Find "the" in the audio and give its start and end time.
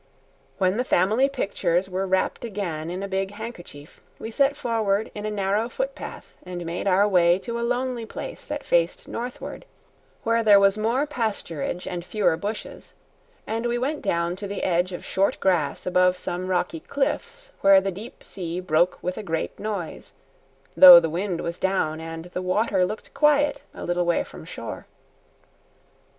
0.77-0.83, 14.47-14.63, 17.79-17.91, 20.99-21.11, 22.33-22.41